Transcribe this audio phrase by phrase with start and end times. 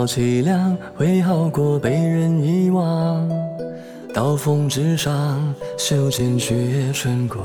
[0.00, 3.28] 道凄凉会好过被人遗忘。
[4.14, 7.44] 刀锋之上，袖间血春光。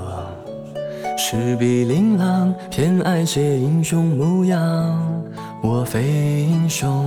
[1.17, 5.21] 石壁琳琅，偏爱写英雄模样。
[5.61, 6.01] 我非
[6.49, 7.05] 英雄，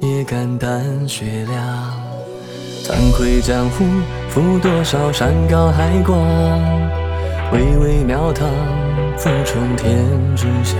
[0.00, 1.56] 也敢担血量。
[2.82, 3.84] 惭愧江湖，
[4.28, 6.18] 负多少山高海广。
[7.52, 8.48] 巍巍庙堂，
[9.16, 10.76] 俯冲天之下。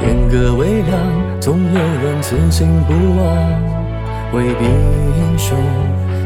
[0.00, 0.98] 天歌微凉，
[1.40, 3.26] 总有人此心不忘。
[4.32, 5.56] 为必英雄。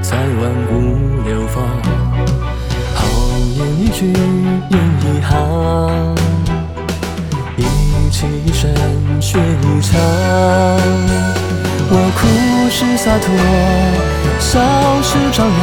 [0.03, 0.73] 在万古
[1.25, 1.63] 流芳，
[2.93, 3.07] 豪
[3.57, 5.33] 言一句言一行，
[7.57, 7.61] 一
[8.11, 8.75] 气一身
[9.21, 9.91] 血一场。
[11.89, 12.21] 我哭
[12.69, 13.33] 是洒脱，
[14.41, 14.51] 笑
[15.03, 15.61] 是张扬，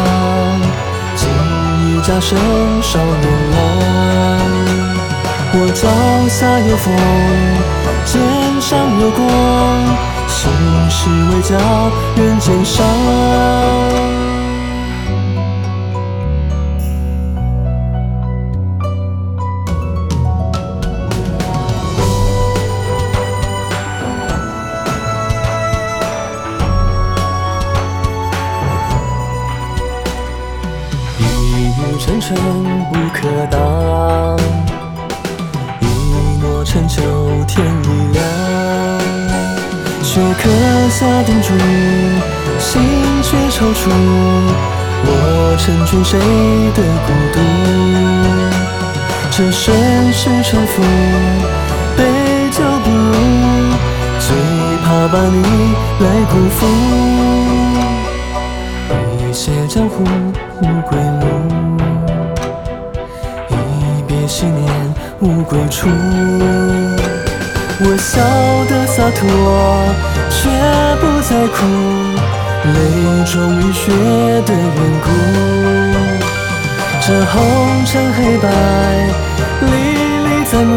[1.17, 1.27] 锦
[1.81, 2.37] 衣加身
[2.81, 3.57] 少年郎。
[5.51, 5.83] 我脚
[6.29, 6.95] 下有风，
[8.11, 8.19] 肩
[8.59, 9.23] 上有光，
[10.27, 10.49] 心
[10.89, 11.55] 事未交
[12.15, 12.83] 人间伤。
[31.99, 32.35] 沉沉
[32.91, 33.59] 不可挡，
[37.49, 38.17] 天已亮。
[40.03, 40.49] 却刻
[40.89, 41.47] 下叮嘱，
[42.59, 42.81] 心
[43.23, 43.89] 却踌躇。
[45.01, 45.07] 我
[45.57, 46.19] 成全谁
[46.75, 47.37] 的孤独？
[49.31, 50.81] 这身世沉浮，
[51.97, 51.99] 杯
[52.51, 53.13] 酒不入，
[54.19, 54.27] 最
[54.83, 55.37] 怕把你
[55.99, 56.57] 来辜负。
[59.17, 60.03] 一泻江湖
[60.61, 60.91] 无归
[61.21, 61.23] 路。
[63.49, 63.51] 一
[64.07, 64.59] 别昔年
[65.19, 65.87] 无归处，
[67.81, 68.19] 我笑
[68.65, 69.25] 得洒脱，
[70.29, 70.49] 却
[70.99, 71.63] 不再哭，
[72.73, 72.75] 泪
[73.23, 73.89] 中浴血
[74.45, 75.07] 的缘故。
[77.01, 77.33] 这红
[77.85, 78.45] 尘黑白，
[79.61, 79.67] 历
[80.27, 80.71] 历在目，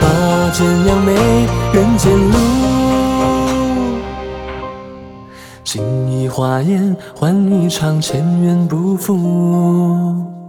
[0.00, 0.04] 拔
[0.52, 1.12] 剑扬眉，
[1.72, 2.32] 人间路。
[5.64, 10.41] 锦衣华颜，换一场前缘不负。